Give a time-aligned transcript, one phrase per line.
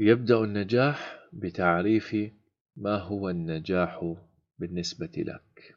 [0.00, 2.16] يبدأ النجاح بتعريف
[2.76, 4.14] ما هو النجاح
[4.58, 5.76] بالنسبة لك.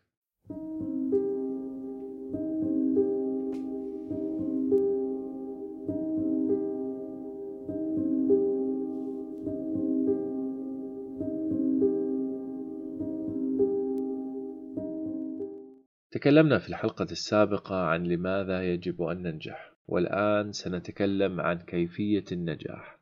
[16.11, 23.00] تكلمنا في الحلقة السابقة عن لماذا يجب أن ننجح والآن سنتكلم عن كيفية النجاح.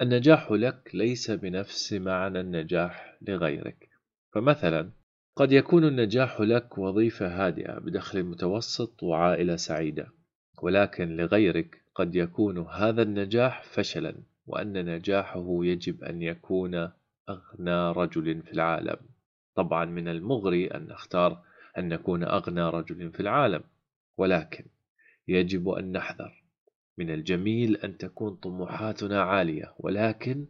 [0.00, 3.88] النجاح لك ليس بنفس معنى النجاح لغيرك.
[4.32, 4.90] فمثلا
[5.36, 10.06] قد يكون النجاح لك وظيفة هادئة بدخل متوسط وعائلة سعيدة
[10.62, 14.14] ولكن لغيرك قد يكون هذا النجاح فشلا
[14.46, 16.74] وأن نجاحه يجب أن يكون
[17.28, 18.96] أغنى رجل في العالم.
[19.54, 21.42] طبعا من المغري أن نختار
[21.78, 23.62] أن نكون أغنى رجل في العالم
[24.16, 24.64] ولكن
[25.28, 26.39] يجب أن نحذر
[26.98, 30.46] من الجميل أن تكون طموحاتنا عالية ولكن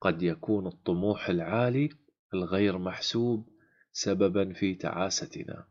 [0.00, 1.88] قد يكون الطموح العالي
[2.34, 3.48] الغير محسوب
[3.92, 5.66] سببا في تعاستنا.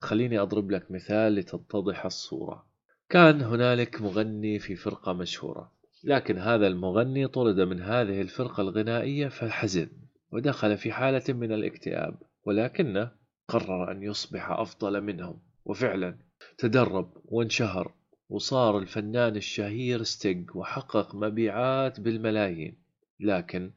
[0.00, 2.66] خليني أضرب لك مثال لتتضح الصورة.
[3.08, 5.72] كان هنالك مغني في فرقة مشهورة
[6.04, 9.88] لكن هذا المغني طرد من هذه الفرقة الغنائية فحزن
[10.32, 13.10] ودخل في حالة من الاكتئاب ولكنه
[13.48, 16.18] قرر أن يصبح أفضل منهم وفعلا
[16.58, 17.94] تدرب وانشهر.
[18.28, 22.82] وصار الفنان الشهير ستيج وحقق مبيعات بالملايين
[23.20, 23.70] لكن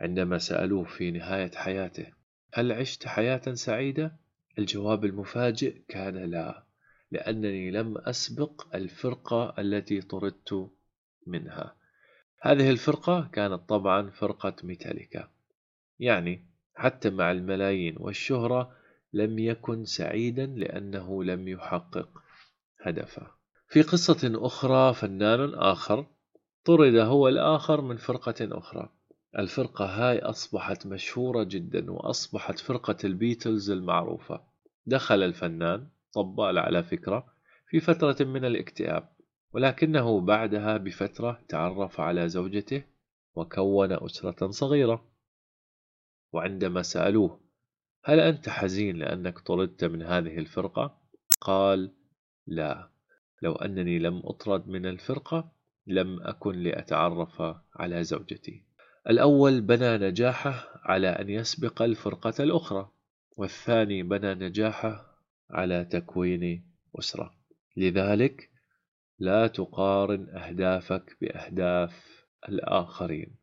[0.00, 2.06] عندما سألوه في نهاية حياته
[2.54, 4.16] هل عشت حياة سعيدة؟
[4.58, 6.64] الجواب المفاجئ كان لا
[7.10, 10.70] لأنني لم أسبق الفرقة التي طردت
[11.26, 11.76] منها
[12.40, 15.28] هذه الفرقة كانت طبعا فرقة ميتاليكا
[15.98, 18.76] يعني حتى مع الملايين والشهرة
[19.12, 22.22] لم يكن سعيدا لأنه لم يحقق
[22.80, 23.41] هدفه
[23.72, 26.06] في قصة أخرى فنان آخر
[26.64, 28.88] طرد هو الآخر من فرقة أخرى.
[29.38, 34.40] الفرقة هاي أصبحت مشهورة جدا وأصبحت فرقة البيتلز المعروفة.
[34.86, 37.26] دخل الفنان طبال على فكرة
[37.68, 39.08] في فترة من الاكتئاب
[39.52, 42.84] ولكنه بعدها بفترة تعرف على زوجته
[43.34, 45.04] وكون أسرة صغيرة.
[46.32, 47.40] وعندما سألوه
[48.04, 50.98] هل أنت حزين لأنك طردت من هذه الفرقة؟
[51.40, 51.92] قال
[52.46, 52.91] لا.
[53.42, 55.52] لو أنني لم أطرد من الفرقة
[55.86, 57.42] لم أكن لأتعرف
[57.76, 58.64] على زوجتي.
[59.10, 62.90] الأول بنى نجاحه على أن يسبق الفرقة الأخرى
[63.36, 65.06] والثاني بنى نجاحه
[65.50, 67.34] على تكوين أسرة.
[67.76, 68.50] لذلك
[69.18, 73.36] لا تقارن أهدافك بأهداف الآخرين.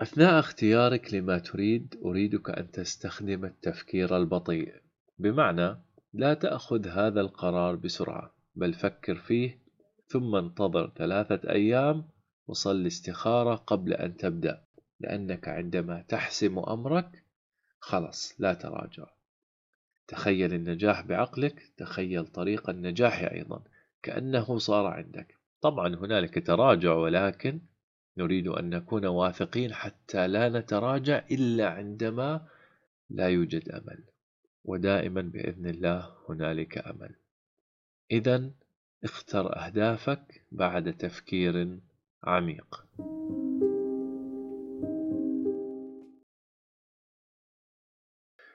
[0.00, 4.84] أثناء اختيارك لما تريد أريدك أن تستخدم التفكير البطيء.
[5.18, 5.76] بمعنى
[6.12, 9.58] لا تأخذ هذا القرار بسرعة بل فكر فيه
[10.08, 12.08] ثم انتظر ثلاثة أيام
[12.46, 14.64] وصل استخارة قبل أن تبدأ
[15.00, 17.24] لأنك عندما تحسم أمرك
[17.78, 19.06] خلص لا تراجع.
[20.08, 23.62] تخيل النجاح بعقلك تخيل طريق النجاح أيضا
[24.02, 25.38] كأنه صار عندك.
[25.60, 27.60] طبعا هنالك تراجع ولكن
[28.16, 32.46] نريد أن نكون واثقين حتى لا نتراجع إلا عندما
[33.10, 34.04] لا يوجد أمل.
[34.64, 37.14] ودائما بإذن الله هنالك أمل.
[38.10, 38.50] إذا
[39.04, 41.78] اختر أهدافك بعد تفكير
[42.24, 42.84] عميق.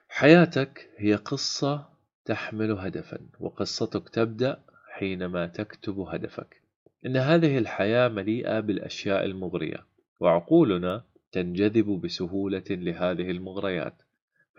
[0.08, 1.88] حياتك هي قصة
[2.24, 6.62] تحمل هدفا وقصتك تبدأ حينما تكتب هدفك.
[7.06, 9.86] إن هذه الحياة مليئة بالأشياء المغرية
[10.20, 14.02] وعقولنا تنجذب بسهولة لهذه المغريات.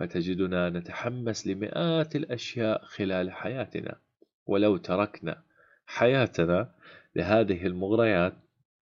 [0.01, 3.99] فتجدنا نتحمس لمئات الأشياء خلال حياتنا.
[4.45, 5.43] ولو تركنا
[5.85, 6.75] حياتنا
[7.15, 8.33] لهذه المغريات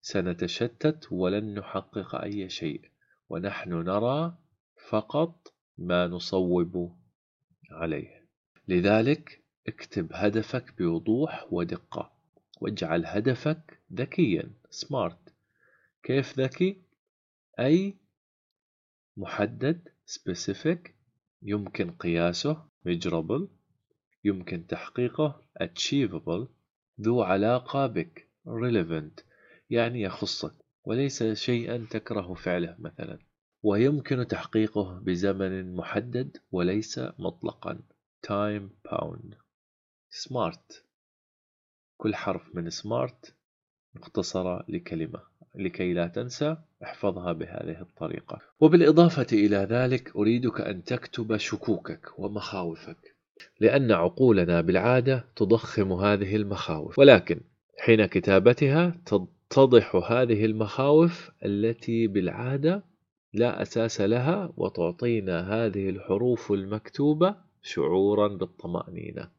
[0.02, 2.81] سنتشتت ولن نحقق أي شيء.
[3.30, 4.38] ونحن نرى
[4.90, 6.97] فقط ما نصوب
[7.72, 8.25] عليه.
[8.68, 12.12] لذلك اكتب هدفك بوضوح ودقة.
[12.62, 15.33] واجعل هدفك ذكيا سمارت
[16.04, 16.81] كيف ذكي؟
[17.60, 17.98] أي
[19.18, 20.99] محدد specific.
[21.41, 23.47] يمكن قياسه measurable
[24.24, 26.47] يمكن تحقيقه achievable
[27.01, 29.24] ذو علاقة بك relevant
[29.69, 30.53] يعني يخصك
[30.83, 33.19] وليس شيئا تكره فعله مثلا.
[33.63, 37.80] ويمكن تحقيقه بزمن محدد وليس مطلقا.
[38.27, 39.36] Time bound
[40.12, 40.83] smart.
[41.97, 43.36] كل حرف من سمارت
[43.95, 45.24] مختصرة لكلمة
[45.56, 46.57] لكي لا تنسى.
[46.84, 48.40] احفظها بهذه الطريقة.
[48.60, 53.16] وبالإضافة إلى ذلك أريدك أن تكتب شكوكك ومخاوفك
[53.60, 57.00] لأن عقولنا بالعادة تضخم هذه المخاوف.
[57.00, 57.42] ولكن
[57.80, 62.84] حين كتابتها تتضح هذه المخاوف التي بالعادة
[63.34, 69.30] لا أساس لها وتعطينا هذه الحروف المكتوبة شعورا بالطمأنينة.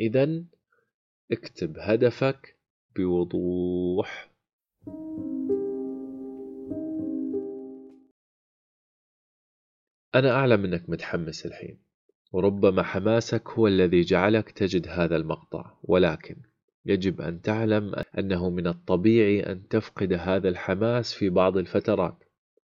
[0.00, 0.42] إذا
[1.32, 2.56] اكتب هدفك
[2.96, 4.30] بوضوح.
[10.14, 11.78] أنا أعلم أنك متحمس الحين
[12.32, 16.36] وربما حماسك هو الذي جعلك تجد هذا المقطع ولكن
[16.86, 22.24] يجب أن تعلم أنه من الطبيعي أن تفقد هذا الحماس في بعض الفترات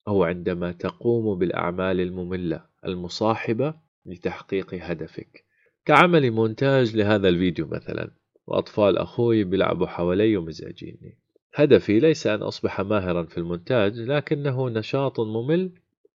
[0.08, 3.74] أو عندما تقوم بالأعمال المملة المصاحبة
[4.06, 5.46] لتحقيق هدفك.
[5.86, 8.12] كعمل مونتاج لهذا الفيديو مثلا
[8.48, 11.20] وأطفال أخوي بيلعبوا حوالي ومزعجيني.
[11.54, 15.72] هدفي ليس أن أصبح ماهرا في المونتاج لكنه نشاط ممل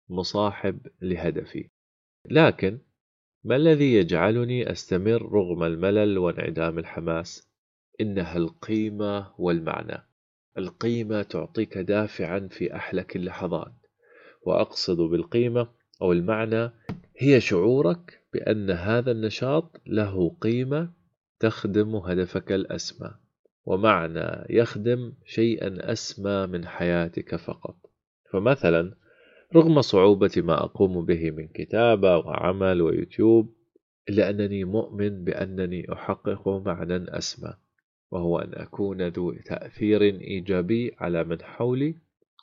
[0.08, 1.70] مصاحب لهدفي.
[2.30, 2.78] لكن
[3.44, 7.48] ما الذي يجعلني أستمر رغم الملل وانعدام الحماس؟
[8.00, 10.04] إنها القيمة والمعنى.
[10.58, 13.72] القيمة تعطيك دافعا في أحلك اللحظات.
[14.42, 15.68] وأقصد بالقيمة
[16.02, 16.70] أو المعنى
[17.16, 20.92] هي شعورك بأن هذا النشاط له قيمة
[21.40, 23.14] تخدم هدفك الأسمى.
[23.64, 27.76] ومعنى يخدم شيئا أسمى من حياتك فقط.
[28.32, 28.94] فمثلا
[29.54, 33.54] رغم صعوبة ما أقوم به من كتابة وعمل ويوتيوب
[34.08, 37.54] إلا أنني مؤمن بأنني أحقق معنى أسمى
[38.10, 41.94] وهو أن أكون ذو تأثير إيجابي على من حولي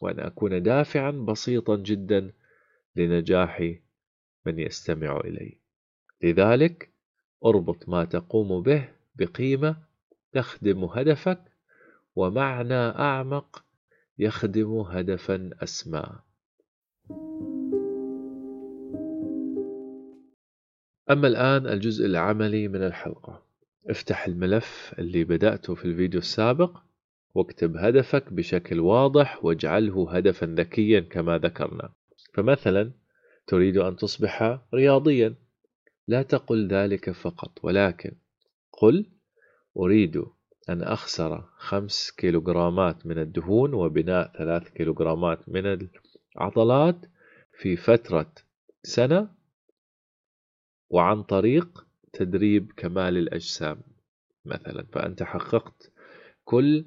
[0.02, 2.32] وأن أكون دافعا بسيطا جدا
[2.96, 3.74] لنجاح
[4.46, 5.58] من يستمع إلي.
[6.24, 6.90] لذلك
[7.46, 9.78] أربط ما تقوم به بقيمة
[10.32, 11.42] تخدم هدفك
[12.16, 13.64] ومعنى أعمق
[14.20, 16.25] يخدم هدفا أسمى
[21.12, 23.46] أما الآن الجزء العملي من الحلقة.
[23.90, 26.78] افتح الملف اللي بدأته في الفيديو السابق
[27.36, 31.94] واكتب هدفك بشكل واضح واجعله هدفا ذكيا كما ذكرنا.
[32.34, 32.92] فمثلا
[33.48, 35.36] تريد أن تصبح رياضيا.
[36.08, 38.12] لا تقل ذلك فقط ولكن
[38.72, 39.06] قل
[39.78, 40.24] أريد
[40.70, 45.66] أن أخسر خمس كيلوغرامات من الدهون وبناء ثلاث كيلوغرامات من
[46.38, 47.06] العضلات
[47.60, 48.32] في فترة
[48.84, 49.30] سنة
[50.90, 53.82] وعن طريق تدريب كمال الأجسام
[54.46, 55.92] مثلا فأنت حققت
[56.44, 56.86] كل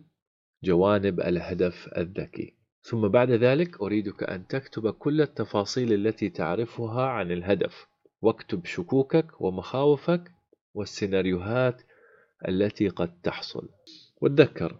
[0.64, 2.54] جوانب الهدف الذكي.
[2.82, 7.86] ثم بعد ذلك أريدك أن تكتب كل التفاصيل التي تعرفها عن الهدف.
[8.22, 10.32] واكتب شكوكك ومخاوفك
[10.74, 11.82] والسيناريوهات
[12.48, 13.68] التي قد تحصل.
[14.20, 14.78] وتذكر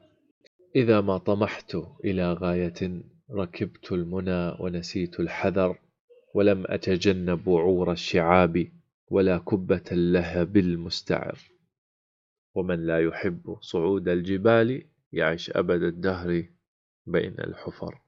[0.77, 3.03] إذا ما طمحت إلى غاية
[3.33, 5.79] ركبت المنى ونسيت الحذر
[6.35, 8.69] ولم أتجنب وعور الشعاب
[9.11, 11.39] ولا كبة اللهب المستعر.
[12.55, 14.83] ومن لا يحب صعود الجبال
[15.13, 16.45] يعيش أبد الدهر
[17.07, 17.99] بين الحفر.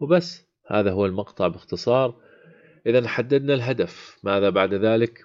[0.00, 2.20] وبس هذا هو المقطع باختصار.
[2.86, 4.18] إذا حددنا الهدف.
[4.22, 5.24] ماذا بعد ذلك؟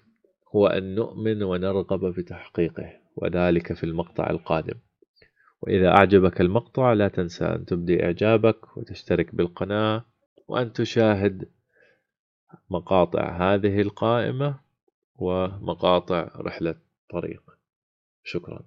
[0.55, 4.79] هو أن نؤمن ونرغب بتحقيقه وذلك في المقطع القادم.
[5.63, 10.05] وإذا أعجبك المقطع لا تنسى أن تبدي إعجابك وتشترك بالقناة
[10.47, 11.49] وأن تشاهد
[12.69, 14.59] مقاطع هذه القائمة
[15.15, 16.75] ومقاطع رحلة
[17.09, 17.41] طريق.
[18.23, 18.59] شكرا.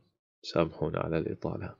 [0.42, 1.74] سامحونا على الإطالة.